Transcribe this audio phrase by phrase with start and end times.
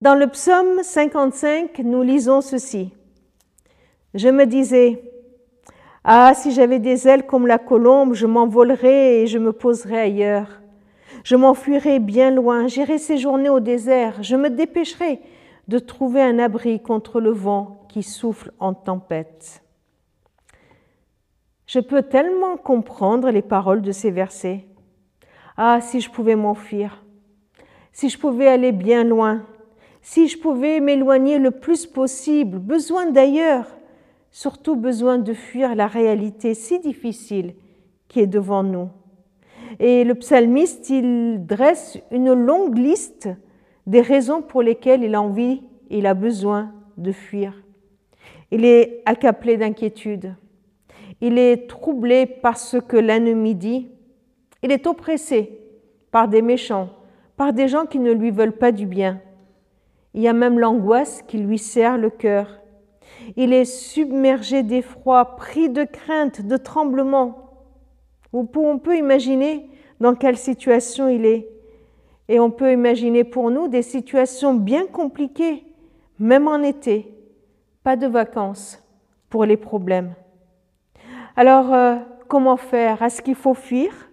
[0.00, 2.94] Dans le psaume 55, nous lisons ceci.
[4.14, 5.02] Je me disais,
[6.04, 10.62] ah, si j'avais des ailes comme la colombe, je m'envolerais et je me poserais ailleurs.
[11.22, 15.20] Je m'enfuirais bien loin, j'irais séjourner au désert, je me dépêcherais
[15.68, 19.62] de trouver un abri contre le vent qui souffle en tempête.
[21.66, 24.64] Je peux tellement comprendre les paroles de ces versets.
[25.58, 27.04] Ah, si je pouvais m'enfuir,
[27.92, 29.42] si je pouvais aller bien loin,
[30.02, 33.66] si je pouvais m'éloigner le plus possible, besoin d'ailleurs,
[34.30, 37.54] surtout besoin de fuir la réalité si difficile
[38.08, 38.88] qui est devant nous.
[39.78, 43.28] Et le psalmiste, il dresse une longue liste
[43.86, 47.54] des raisons pour lesquelles il a envie, il a besoin de fuir.
[48.50, 50.34] Il est accablé d'inquiétude.
[51.20, 53.88] Il est troublé par ce que l'ennemi dit.
[54.62, 55.58] Il est oppressé
[56.10, 56.90] par des méchants,
[57.36, 59.20] par des gens qui ne lui veulent pas du bien.
[60.14, 62.60] Il y a même l'angoisse qui lui serre le cœur.
[63.36, 67.50] Il est submergé d'effroi, pris de crainte, de tremblement.
[68.32, 69.68] On peut imaginer
[70.00, 71.48] dans quelle situation il est.
[72.28, 75.64] Et on peut imaginer pour nous des situations bien compliquées,
[76.18, 77.12] même en été.
[77.82, 78.82] Pas de vacances
[79.28, 80.14] pour les problèmes.
[81.36, 81.96] Alors, euh,
[82.28, 83.02] comment faire?
[83.02, 84.10] Est-ce qu'il faut fuir?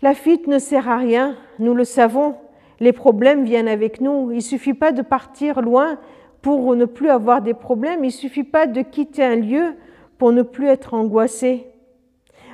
[0.00, 2.36] La fuite ne sert à rien, nous le savons.
[2.82, 4.32] Les problèmes viennent avec nous.
[4.32, 5.98] Il ne suffit pas de partir loin
[6.40, 8.02] pour ne plus avoir des problèmes.
[8.02, 9.76] Il ne suffit pas de quitter un lieu
[10.18, 11.64] pour ne plus être angoissé.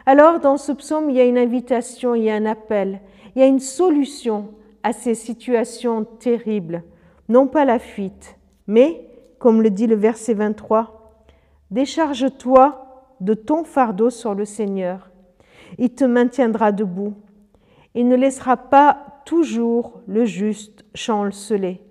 [0.04, 3.00] Alors, dans ce psaume, il y a une invitation, il y a un appel,
[3.34, 4.50] il y a une solution
[4.82, 6.82] à ces situations terribles.
[7.30, 11.24] Non pas la fuite, mais, comme le dit le verset 23,
[11.70, 15.08] décharge-toi de ton fardeau sur le Seigneur.
[15.78, 17.14] Il te maintiendra debout.
[17.94, 21.82] Il ne laissera pas toujours le juste chanceler.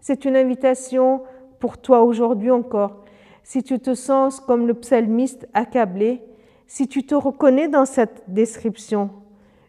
[0.00, 1.22] C'est une invitation
[1.58, 3.02] pour toi aujourd'hui encore.
[3.44, 6.20] Si tu te sens comme le psalmiste accablé,
[6.66, 9.08] si tu te reconnais dans cette description,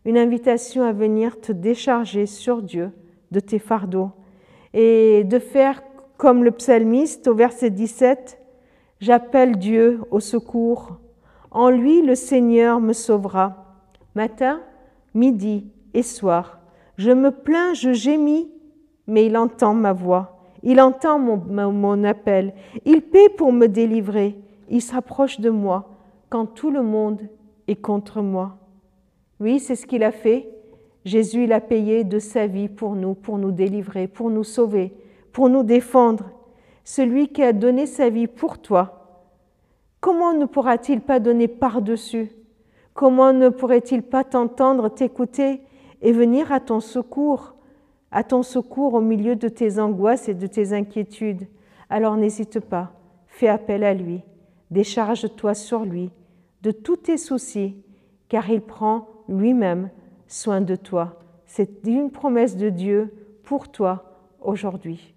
[0.03, 2.91] une invitation à venir te décharger sur Dieu
[3.31, 4.11] de tes fardeaux
[4.73, 5.81] et de faire
[6.17, 8.37] comme le psalmiste au verset 17,
[8.99, 10.97] J'appelle Dieu au secours.
[11.51, 13.77] En lui, le Seigneur me sauvera.
[14.13, 14.61] Matin,
[15.13, 16.62] midi et soir.
[16.97, 18.49] Je me plains, je gémis,
[19.07, 20.33] mais il entend ma voix.
[20.63, 22.53] Il entend mon, appel.
[22.85, 24.37] Il paie pour me délivrer.
[24.69, 25.89] Il s'approche de moi
[26.29, 27.21] quand tout le monde
[27.67, 28.57] est contre moi.
[29.39, 30.49] Oui, c'est ce qu'il a fait.
[31.03, 34.93] Jésus, il a payé de sa vie pour nous, pour nous délivrer, pour nous sauver,
[35.33, 36.29] pour nous défendre.
[36.85, 39.19] Celui qui a donné sa vie pour toi,
[39.99, 42.31] comment ne pourra-t-il pas donner par-dessus?
[42.93, 45.61] Comment ne pourrait-il pas t'entendre, t'écouter?
[46.03, 47.55] Et venir à ton secours,
[48.11, 51.47] à ton secours au milieu de tes angoisses et de tes inquiétudes.
[51.89, 52.91] Alors n'hésite pas,
[53.25, 54.21] fais appel à lui,
[54.69, 56.11] décharge-toi sur lui
[56.61, 57.75] de tous tes soucis,
[58.29, 59.89] car il prend lui-même
[60.27, 61.19] soin de toi.
[61.45, 65.12] C'est une promesse de Dieu pour toi aujourd'hui.